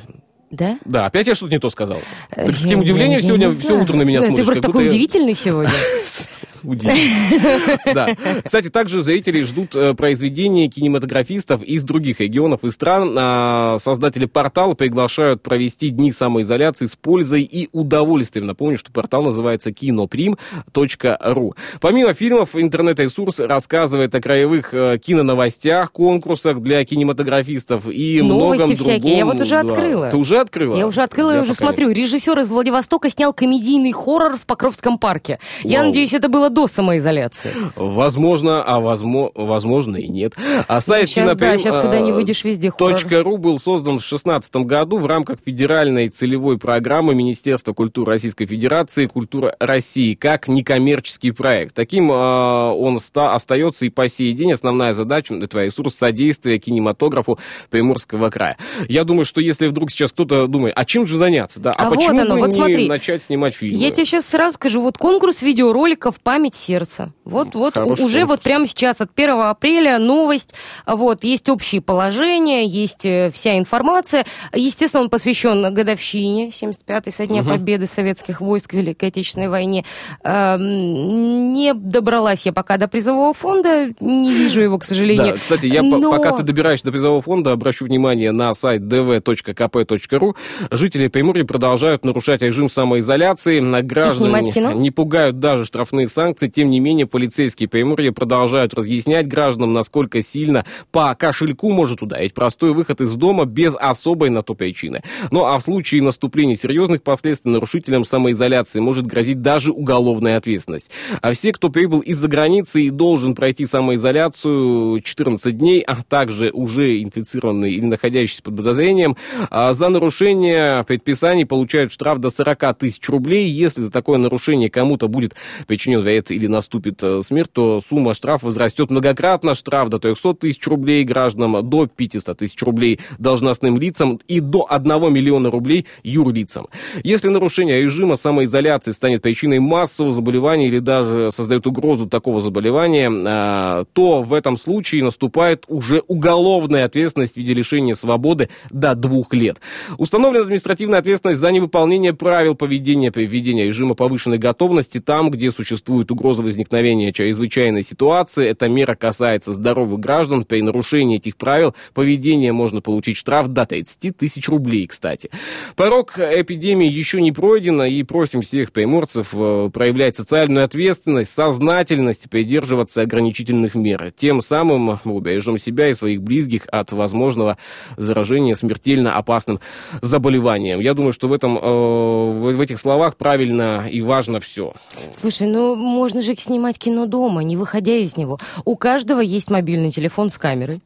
[0.49, 0.79] да?
[0.85, 1.99] Да, опять я что-то не то сказал.
[2.31, 4.39] Э, так с каким удивлением сегодня все утро на меня смотришь.
[4.39, 5.73] Ты просто такой удивительный сегодня.
[6.63, 7.79] Удивительно.
[7.93, 8.15] Да.
[8.43, 13.15] Кстати, также зрители ждут э, произведения кинематографистов из других регионов и стран.
[13.17, 18.47] А, создатели портала приглашают провести дни самоизоляции с пользой и удовольствием.
[18.47, 21.55] Напомню, что портал называется киноприм.ру.
[21.81, 28.99] Помимо фильмов, интернет-ресурс рассказывает о краевых э, киноновостях, конкурсах для кинематографистов и Новости многом всякие.
[28.99, 29.17] другом.
[29.17, 30.09] Я вот уже открыла.
[30.09, 30.75] Ты уже открыла?
[30.75, 31.89] Я уже открыла и уже смотрю.
[31.89, 35.39] Режиссер из Владивостока снял комедийный хоррор в Покровском парке.
[35.63, 37.51] Я надеюсь, это было до самоизоляции.
[37.75, 40.33] Возможно, а возможно, возможно и нет.
[40.67, 42.99] А сайт ну, сейчас, да, сейчас куда не выйдешь, везде хоррор.
[43.23, 49.05] .ру был создан в 2016 году в рамках федеральной целевой программы Министерства культуры Российской Федерации
[49.05, 51.75] «Культура России» как некоммерческий проект.
[51.75, 54.53] Таким э, он ста- остается и по сей день.
[54.53, 58.57] Основная задача– это ресурс содействия кинематографу Приморского края.
[58.87, 61.59] Я думаю, что если вдруг сейчас кто-то думает, а чем же заняться?
[61.59, 61.71] Да?
[61.71, 63.77] А, а почему вот оно, бы вот не смотри, начать снимать фильмы?
[63.77, 67.11] Я тебе сейчас сразу скажу, вот конкурс видеороликов «Память сердца».
[67.25, 70.53] Вот, вот Хороший уже вот прямо сейчас от 1 апреля новость,
[70.87, 74.25] вот, есть общие положения, есть э, вся информация.
[74.53, 77.51] Естественно, он посвящен годовщине, 75-й со дня Мгм.
[77.51, 79.83] победы советских войск в Великой Отечественной войне.
[80.23, 85.33] Эм, Не добралась я пока до призового фонда, не вижу его, к сожалению.
[85.33, 90.35] Да, кстати, я Но- пока ты добираешься до призового фонда, обращу внимание на сайт dv.kp.ru.
[90.71, 93.59] Жители Приморья продолжают нарушать режим самоизоляции.
[93.59, 94.71] На кино?
[94.71, 96.28] не пугают даже штрафные санкции.
[96.33, 102.73] Тем не менее, полицейские Приморья продолжают разъяснять гражданам, насколько сильно по кошельку может ударить простой
[102.73, 105.01] выход из дома без особой на то причины.
[105.31, 110.89] Ну а в случае наступления серьезных последствий нарушителям самоизоляции может грозить даже уголовная ответственность.
[111.21, 117.01] А все, кто прибыл из-за границы и должен пройти самоизоляцию 14 дней, а также уже
[117.01, 119.15] инфицированные или находящиеся под подозрением,
[119.49, 123.49] а, за нарушение предписаний получают штраф до 40 тысяч рублей.
[123.49, 125.35] Если за такое нарушение кому-то будет
[125.67, 129.55] причинен вред или наступит э, смерть, то сумма штрафа возрастет многократно.
[129.55, 135.13] Штраф до 300 тысяч рублей гражданам, до 500 тысяч рублей должностным лицам и до 1
[135.13, 136.67] миллиона рублей юрлицам.
[137.03, 143.85] Если нарушение режима самоизоляции станет причиной массового заболевания или даже создает угрозу такого заболевания, а,
[143.93, 149.59] то в этом случае наступает уже уголовная ответственность в виде лишения свободы до двух лет.
[149.97, 156.08] Установлена административная ответственность за невыполнение правил поведения при введении режима повышенной готовности там, где существует
[156.11, 158.47] угроза возникновения чрезвычайной ситуации.
[158.47, 160.43] Эта мера касается здоровых граждан.
[160.43, 165.29] При нарушении этих правил поведения можно получить штраф до 30 тысяч рублей, кстати.
[165.75, 173.01] Порог эпидемии еще не пройден, и просим всех приморцев э, проявлять социальную ответственность, сознательность придерживаться
[173.01, 174.11] ограничительных мер.
[174.15, 177.57] Тем самым мы убережем себя и своих близких от возможного
[177.97, 179.59] заражения смертельно опасным
[180.01, 180.79] заболеванием.
[180.79, 184.73] Я думаю, что в, этом, э, в этих словах правильно и важно все.
[185.13, 188.39] Слушай, ну можно же снимать кино дома, не выходя из него.
[188.63, 190.79] У каждого есть мобильный телефон с камерой.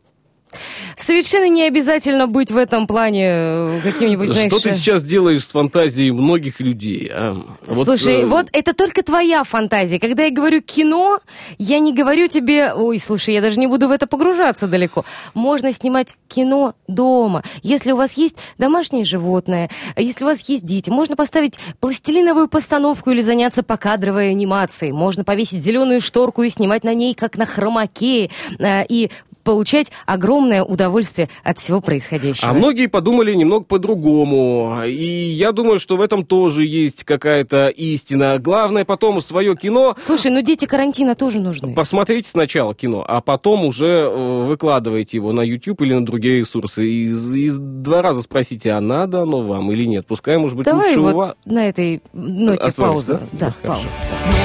[0.96, 4.52] Совершенно не обязательно быть в этом плане э, каким-нибудь, знаешь...
[4.52, 7.10] Что ты сейчас делаешь с фантазией многих людей?
[7.14, 7.36] а?
[7.66, 10.00] Вот, Слушай, э, вот это только твоя фантазия.
[10.00, 11.20] Когда я говорю кино,
[11.58, 15.06] я не говорю тебе, ой, слушай, я даже не буду в это погружаться далеко.
[15.34, 17.44] Можно снимать кино дома.
[17.62, 23.12] Если у вас есть домашнее животное, если у вас есть дети, можно поставить пластилиновую постановку
[23.12, 24.92] или заняться покадровой анимацией.
[24.92, 29.10] Можно повесить зеленую шторку и снимать на ней, как на хромаке, э, и
[29.44, 32.50] получать огромное удовольствие от всего происходящего.
[32.50, 34.82] А многие подумали немного по-другому.
[34.86, 38.40] И я думаю, что в этом тоже есть какая-то истина.
[38.40, 39.96] Главное потом свое кино...
[40.02, 41.74] Слушай, ну дети карантина тоже нужны.
[41.74, 46.86] Посмотрите сначала кино, а потом уже э, выкладывайте его на YouTube или на другие ресурсы.
[46.88, 50.06] И, и два раза спросите, а надо оно вам или нет.
[50.08, 51.36] Пускай, может быть, Давай лучше вот у вас...
[51.46, 53.20] на этой ноте паузу.
[53.34, 53.54] да?
[53.64, 53.88] Да, пауза.
[54.02, 54.36] Смех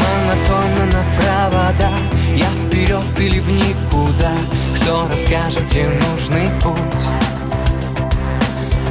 [0.00, 4.32] монотонно на провода Я вперед или в никуда
[4.80, 7.04] Кто расскажет, где нужный путь?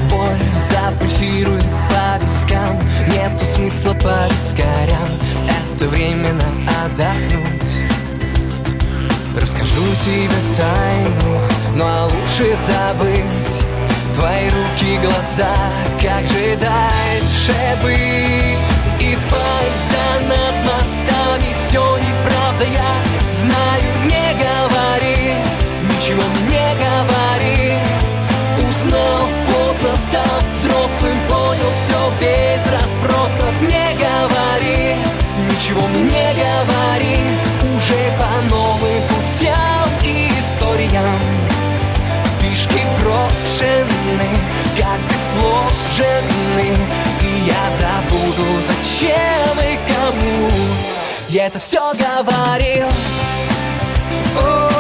[0.09, 5.09] Боль запульсирует по вискам Нету смысла по вискарям
[5.73, 6.45] Это временно
[6.85, 7.51] отдохнуть.
[9.35, 11.39] Расскажу тебе тайну
[11.75, 13.65] Ну а лучше забыть
[14.15, 15.55] Твои руки, глаза
[16.01, 18.71] Как же дальше быть?
[18.99, 23.10] И поезда над мостами Все неправда, я
[26.13, 27.73] Мне не говори.
[28.57, 34.95] Узнал поздно, стал взрослым Понял все без расспросов Не говори.
[35.49, 37.17] Ничего мне не говори
[37.75, 41.19] Уже по новым путям и историям
[42.39, 44.29] Фишки брошены,
[44.77, 46.75] карты сложены
[47.21, 50.49] И я забуду, зачем и кому.
[51.29, 52.87] Я это все говорил.
[54.35, 54.70] О,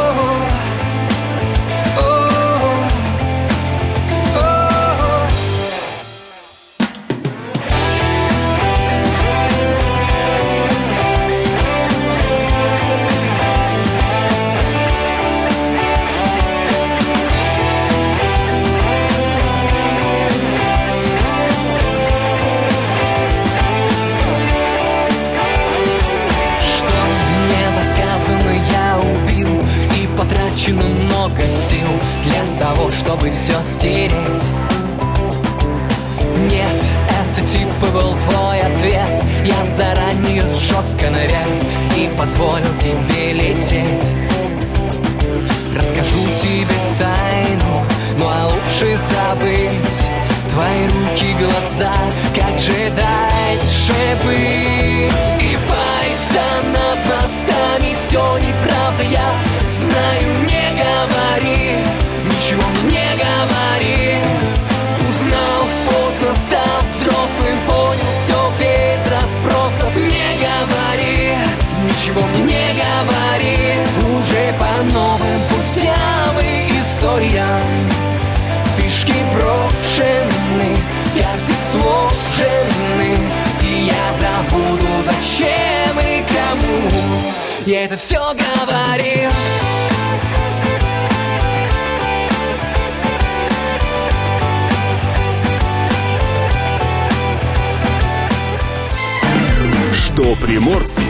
[32.99, 34.11] чтобы все стереть.
[36.49, 36.75] Нет,
[37.09, 39.23] это типа был твой ответ.
[39.45, 41.63] Я заранее сжег конверт
[41.97, 44.15] И позволил тебе лететь.
[45.75, 47.85] Расскажу тебе тайну
[48.17, 50.11] Ну а лучше забыть.
[50.51, 51.93] Твои руки, глаза
[52.35, 53.93] Как же дальше
[54.25, 59.31] быть И поезда над мостами Все неправда, я
[59.69, 62.10] знаю Не говори
[62.41, 64.17] Ничего мне не говори.
[65.07, 69.95] Узнал поздно, стал взрослым Понял все без расспросов.
[69.95, 71.35] Не говори
[71.85, 73.59] Ничего мне не говори.
[74.17, 77.61] Уже по новым путям и историям.
[78.75, 80.77] Фишки брошены,
[81.13, 83.17] карты сложены.
[83.61, 87.21] И я забуду, зачем и кому.
[87.67, 89.20] Я это все говорил
[100.31, 101.01] Что приморцу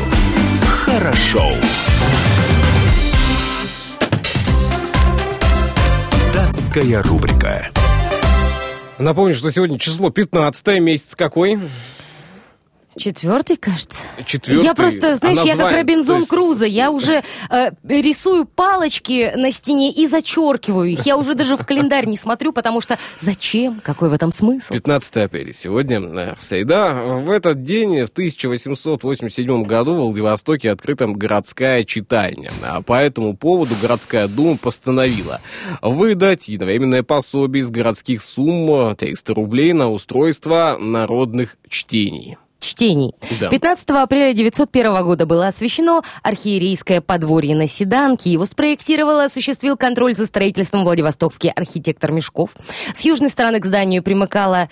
[0.65, 1.51] хорошо.
[6.33, 7.69] Датская рубрика.
[8.97, 11.59] Напомню, что сегодня число 15 месяц какой?
[12.97, 13.99] Четвертый, кажется.
[14.25, 14.63] Четвертый.
[14.65, 16.65] Я просто, знаешь, А я как Робинзон есть- Крузо.
[16.65, 21.05] Я уже э, рисую палочки на стене и зачеркиваю их.
[21.05, 23.79] Я уже даже в календарь не смотрю, потому что зачем?
[23.81, 24.73] Какой в этом смысл?
[24.73, 26.93] 15 апреля сегодня, э, Сейда.
[27.23, 32.51] В этот день, в 1887 году, в Владивостоке открыта городская читальня.
[32.63, 35.39] А по этому поводу городская дума постановила
[35.81, 42.37] выдать единовременное пособие из городских сумм 300 рублей на устройство народных чтений.
[42.61, 43.13] Чтений.
[43.39, 43.49] Да.
[43.49, 48.31] 15 апреля 1901 года было освящено архиерейское подворье на Седанке.
[48.31, 52.55] Его спроектировал и осуществил контроль за строительством владивостокский архитектор Мешков.
[52.93, 54.69] С южной стороны к зданию примыкала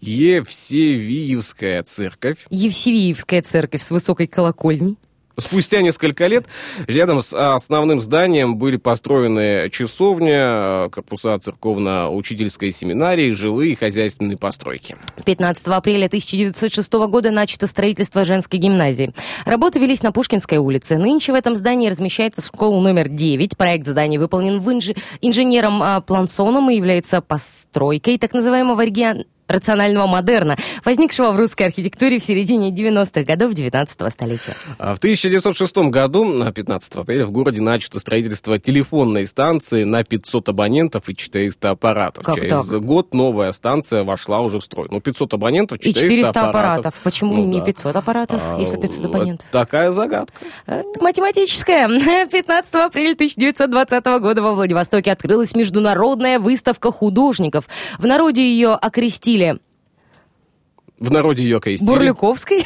[0.00, 2.46] Евсевиевская церковь.
[2.50, 4.96] Евсевиевская церковь с высокой колокольней.
[5.38, 6.46] Спустя несколько лет
[6.86, 14.96] рядом с основным зданием были построены часовня, корпуса церковно-учительской семинарии, жилые и хозяйственные постройки.
[15.24, 19.12] 15 апреля 1906 года начато строительство женской гимназии.
[19.44, 20.96] Работы велись на Пушкинской улице.
[20.96, 23.56] Нынче в этом здании размещается школа номер 9.
[23.56, 30.06] Проект здания выполнен в инжи- инженером а, Плансоном и является постройкой так называемого реги- рационального
[30.06, 34.54] модерна, возникшего в русской архитектуре в середине 90-х годов 19 столетия.
[34.78, 40.48] А В 1906 году, на 15 апреля, в городе начато строительство телефонной станции на 500
[40.48, 42.24] абонентов и 400 аппаратов.
[42.24, 42.84] Как Через так?
[42.84, 44.88] год новая станция вошла уже в строй.
[44.90, 46.94] Ну, 500 абонентов, И 400, 400 аппаратов.
[47.02, 47.64] Почему Ну не да.
[47.66, 49.46] 500 аппаратов, А, если 500 вот абонентов?
[49.50, 50.36] Такая загадка.
[50.66, 51.88] Это математическая.
[52.26, 57.64] 15 апреля 1920 года во Владивостоке открылась международная выставка художников.
[57.98, 59.35] В народе ее окрестили
[60.98, 61.86] В народе ее крестили.
[61.86, 62.64] Бурлюковской.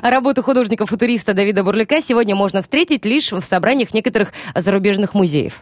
[0.00, 5.60] А работу художника-футуриста Давида Бурлюка сегодня можно встретить лишь в собраниях некоторых зарубежных музеев.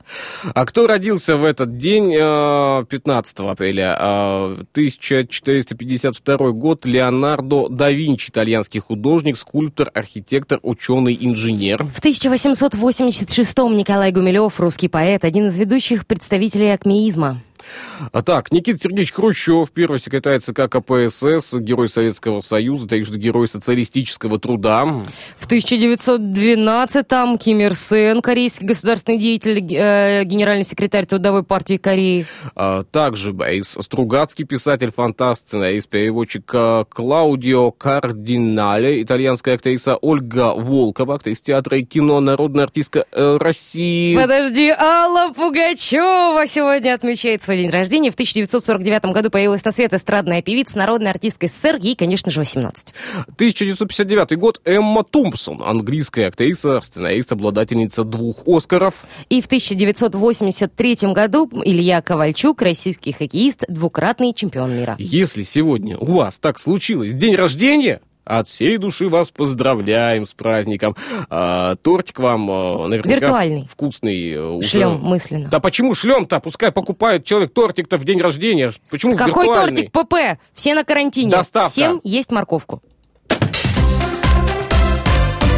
[0.55, 3.99] А кто родился в этот день, э, 15 апреля?
[4.01, 6.87] Э, 1452 год.
[6.87, 11.83] Леонардо да Винчи, итальянский художник, скульптор, архитектор, ученый, инженер.
[11.83, 17.41] В 1886-м Николай Гумилев, русский поэт, один из ведущих представителей акмеизма.
[18.13, 24.39] А так, Никита Сергеевич Хрущев, первый секретарь ЦК КПСС, герой Советского Союза, также герой социалистического
[24.39, 24.85] труда.
[25.37, 32.27] В 1912-м Ким Ир Сен, корейский государственный деятель, э, генеральный секретарь Трудовой партии Кореи.
[32.55, 41.17] А также Борис Стругацкий, писатель, фантаст, сценарист, переводчик э, Клаудио Кардинале, итальянская актриса Ольга Волкова,
[41.17, 44.17] актриса театра и кино, народная артистка э, России.
[44.17, 48.11] Подожди, Алла Пугачева сегодня отмечает свой день рождения.
[48.11, 51.79] В 1949 году появилась на свет эстрадная певица, народная артистка СССР.
[51.81, 52.93] Ей, конечно же, 18.
[53.27, 54.61] 1959 год.
[54.67, 59.07] Эмма Томпсон, английская актриса, сценарист, обладательница двух Оскаров.
[59.31, 64.97] И в 1983 году Илья Ковальчук, российский хоккеист, двукратный чемпион мира.
[64.99, 70.95] Если сегодня у вас так случилось день рождения, от всей души вас поздравляем с праздником.
[71.31, 73.69] А, тортик вам а, наверняка Виртуальный.
[73.73, 74.33] вкусный.
[74.33, 74.69] э, уже.
[74.69, 75.49] Шлем мысленно.
[75.49, 76.39] Да почему шлем-то?
[76.41, 78.71] Пускай покупает человек тортик-то в день рождения.
[78.91, 79.89] Почему Какой виртуальный?
[79.89, 80.41] тортик ПП?
[80.55, 81.31] Все на карантине.
[81.31, 81.71] Доставка.
[81.71, 82.83] Всем есть морковку.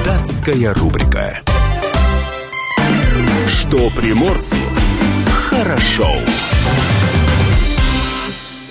[0.05, 1.41] Датская рубрика.
[3.49, 4.57] Что приморцу
[5.51, 6.09] хорошо.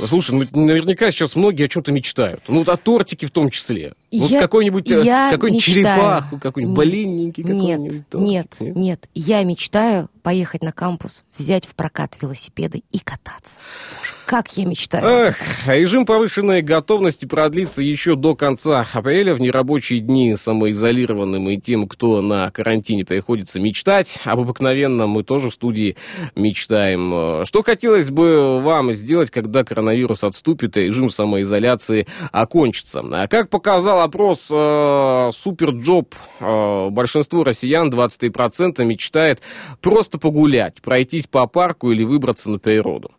[0.06, 2.44] Слушай, ну наверняка сейчас многие о чем-то мечтают.
[2.48, 3.94] Ну, вот о тортике в том числе.
[4.12, 5.86] Вот Я- какой-нибудь, я какой-нибудь мечтаю.
[5.86, 6.88] черепаху, какой-нибудь Нет.
[6.88, 8.28] блинненький Нет, тортик.
[8.28, 9.10] нет, нет.
[9.14, 13.52] Я мечтаю поехать на кампус, взять в прокат велосипеды и кататься.
[14.00, 15.06] Боже, как я мечтаю.
[15.06, 15.38] Эх,
[15.68, 19.34] а режим повышенной готовности продлится еще до конца апреля.
[19.36, 24.20] В нерабочие дни самоизолированным и тем, кто на карантине приходится мечтать.
[24.26, 25.98] Об обыкновенном мы тоже в студии
[26.36, 27.42] мечтаем.
[27.42, 33.02] Э, Что хотелось бы вам сделать, когда коронавирус отступит и режим самоизоляции окончится?
[33.12, 39.42] А Как показал опрос э, SuperJob, э, большинство россиян, 23%, мечтает
[39.82, 43.12] просто погулять, пройтись по парку или выбраться на природу.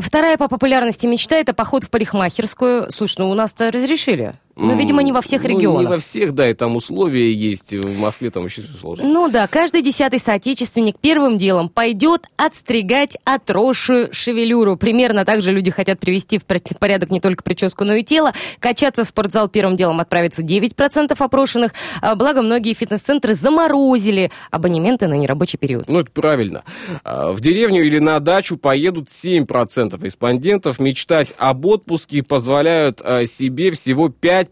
[0.00, 2.90] Вторая по популярности мечта это поход в парикмахерскую.
[2.92, 4.34] Слушай, ну у нас-то разрешили.
[4.58, 5.80] Ну, видимо, не во всех Ну, регионах.
[5.82, 7.72] не во всех, да, и там условия есть.
[7.72, 9.06] В Москве там вообще сложно.
[9.06, 14.76] Ну да, каждый десятый соотечественник первым делом пойдет отстригать отросшую шевелюру.
[14.76, 18.32] Примерно так же люди хотят привести в порядок не только прическу, но и тело.
[18.58, 21.72] Качаться в спортзал первым делом отправится 9% опрошенных.
[22.02, 25.88] А, Благо, многие фитнес-центры заморозили абонементы на нерабочий период.
[25.88, 26.64] Ну, это правильно.
[27.04, 30.80] А, В деревню или на дачу поедут 7% респондентов.
[30.80, 34.47] Мечтать об отпуске позволяют а, себе всего 5%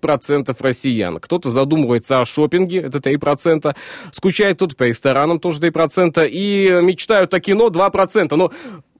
[0.60, 1.18] россиян.
[1.18, 3.74] Кто-то задумывается о шопинге, это 3%.
[4.12, 6.28] Скучает кто-то по ресторанам, тоже 3%.
[6.28, 8.34] И мечтают о кино 2%.
[8.36, 8.52] Но,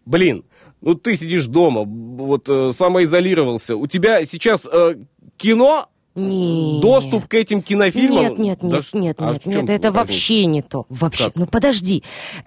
[0.05, 0.45] блин,
[0.81, 3.77] ну ты сидишь дома, вот э, самоизолировался.
[3.77, 4.97] У тебя сейчас э,
[5.37, 6.81] кино Не.
[6.81, 8.23] доступ к этим кинофильмам?
[8.23, 10.87] Нет, нет, Да нет, ш- нет, а нет, нет, это вообще не то.
[10.89, 11.25] Вообще.
[11.27, 11.37] Как?
[11.37, 12.03] Ну подожди.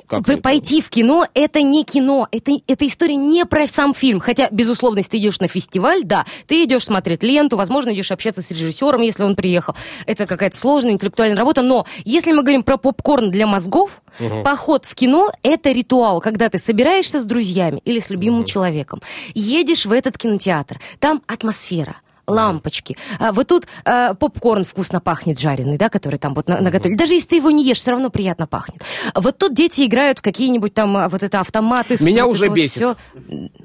[0.08, 0.42] Как П- не то?
[0.44, 2.28] Пойти в кино это не кино.
[2.32, 4.20] Это, это история не про сам фильм.
[4.20, 8.42] Хотя, безусловно, если ты идешь на фестиваль, да, ты идешь смотреть ленту, возможно, идешь общаться
[8.42, 9.76] с режиссером, если он приехал.
[10.08, 11.62] Это какая-то сложная интеллектуальная работа.
[11.62, 14.02] Но если мы говорим про попкорн для мозгов,
[14.44, 19.02] поход в кино это ритуал, когда ты собираешься с друзьями или с любимым человеком,
[19.36, 21.98] едешь в этот кинотеатр, там атмосфера
[22.30, 22.98] лампочки.
[23.20, 26.98] А, вот тут а, попкорн вкусно пахнет жареный, да, который там вот на- наготовили.
[26.98, 28.82] Даже если ты его не ешь, все равно приятно пахнет.
[29.16, 31.98] Вот тут дети играют в какие-нибудь там а, вот это автоматы.
[32.02, 32.76] Меня вот уже вот бесит.
[32.76, 32.96] всё.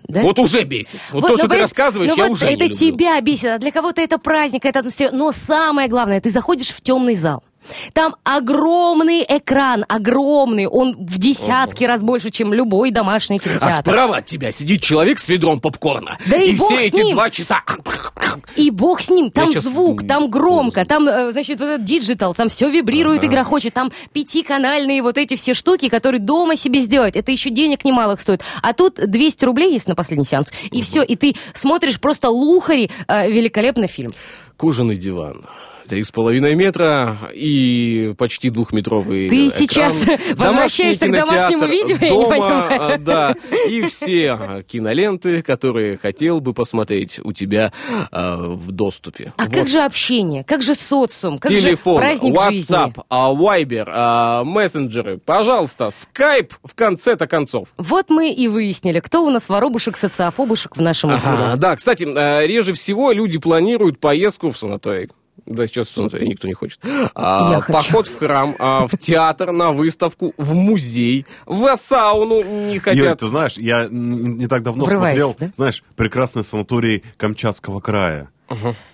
[0.08, 0.20] Да?
[0.22, 1.00] Вот уже бесит.
[1.12, 2.76] Вот, то, ну, что ты понимаешь, рассказываешь, ну я вот уже не это люблю.
[2.76, 5.10] тебя бесит, а для кого-то это праздник, это атмосфера.
[5.12, 7.42] Но самое главное, ты заходишь в темный зал.
[7.92, 13.74] Там огромный экран, огромный, он в десятки раз больше, чем любой домашний А кинотеатр.
[13.80, 16.18] справа от тебя сидит человек с ведром попкорна.
[16.26, 17.14] Да и бог все с эти ним.
[17.14, 17.62] два часа...
[18.56, 21.84] И бог с ним, там щас, звук, м, там громко, там, э, значит, вот этот
[21.84, 26.80] digital, там все вибрирует, игра хочет, там пятиканальные вот эти все штуки, которые дома себе
[26.80, 27.16] сделать.
[27.16, 28.42] Это еще денег немалых стоит.
[28.62, 32.90] А тут 200 рублей есть на последний сеанс, и все, и ты смотришь просто luxury,
[33.08, 34.12] э, великолепный фильм.
[34.56, 35.44] Кожаный диван.
[35.88, 39.50] Три с половиной метра и почти двухметровый Ты экран.
[39.50, 42.98] сейчас Домашний возвращаешься к домашнему видео, я не дома, понимаю.
[43.00, 43.34] Да,
[43.68, 47.72] и все киноленты, которые хотел бы посмотреть у тебя
[48.10, 49.34] а, в доступе.
[49.36, 49.52] А Вот.
[49.52, 52.76] как же общение, как же социум, как Телефон, же праздник жизни?
[52.76, 57.68] WhatsApp, а, Viber, а, мессенджеры, пожалуйста, Skype в конце-то концов.
[57.76, 61.32] Вот мы и выяснили, кто у нас воробушек, социофобушек в нашем эфире.
[61.34, 65.10] Ага, да, кстати, э, реже всего люди планируют поездку в санаторий.
[65.46, 66.80] Да, сейчас санаторий никто не хочет.
[67.14, 67.72] А, Я хочу.
[67.78, 73.20] поход в храм, а, в театр, на выставку, в музей, в сауну не Юрий, хотят.
[73.20, 75.52] ты знаешь, я не так давно Врывается, смотрел, да?
[75.56, 78.30] знаешь, прекрасный санаторий Камчатского края.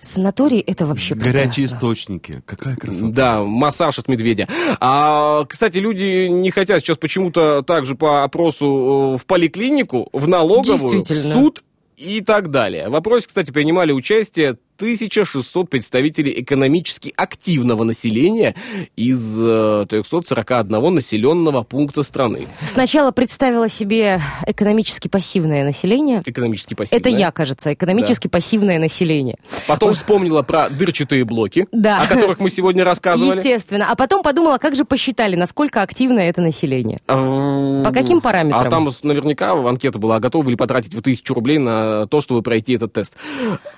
[0.01, 1.75] Санаторий это вообще Горячие прекрасно.
[1.77, 2.41] источники.
[2.45, 3.11] Какая красота.
[3.11, 4.47] Да, массаж от медведя.
[4.79, 11.03] А, кстати, люди не хотят сейчас почему-то также по опросу э, в поликлинику, в налоговую,
[11.03, 11.63] в суд
[11.97, 12.89] и так далее.
[12.89, 18.55] В опросе, кстати, принимали участие 1600 представителей экономически активного населения
[18.95, 22.47] из э, 341 населенного пункта страны.
[22.61, 26.21] Сначала представила себе экономически пассивное население.
[26.25, 26.99] Экономически пассивное.
[26.99, 29.37] Это я, кажется, экономически пассивное население.
[29.67, 31.97] Потом вспомнила про дырчатые блоки, Да.
[32.01, 33.37] о которых мы сегодня рассказывали.
[33.37, 33.91] Естественно.
[33.91, 36.99] А потом подумала, как же посчитали, насколько активно это население.
[37.05, 38.61] По По каким параметрам?
[38.61, 42.73] А там наверняка анкета была, готовы были потратить вы тысячу рублей на то, чтобы пройти
[42.73, 43.13] этот тест.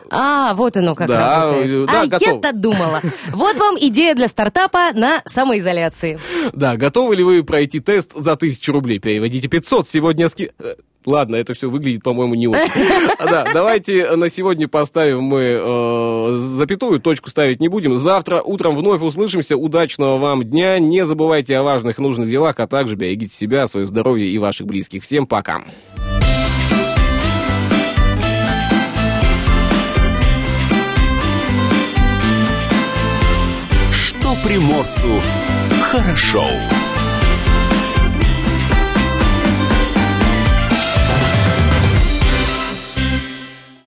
[0.09, 1.71] А, вот оно как Да, работает.
[1.71, 2.27] э, да, а готов.
[2.33, 3.01] я-то думала.
[3.31, 6.19] Вот вам идея для стартапа на самоизоляции.
[6.53, 8.99] Да, готовы ли вы пройти тест за тысячу рублей?
[8.99, 10.49] Переводите 500, сегодня ски...
[10.59, 10.75] э,
[11.05, 12.71] Ладно, это все выглядит, по-моему, не очень.
[13.19, 17.97] Да, давайте на сегодня поставим мы э, запятую, точку ставить не будем.
[17.97, 19.57] Завтра утром вновь услышимся.
[19.57, 20.79] Удачного вам дня.
[20.79, 24.65] Не забывайте о важных и нужных делах, а также берегите себя, свое здоровье и ваших
[24.65, 25.03] близких.
[25.03, 25.61] Всем пока.
[34.43, 35.21] Приморцу
[35.81, 36.72] хорошо.